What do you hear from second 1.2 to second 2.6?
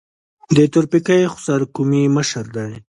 خوسر قومي مشر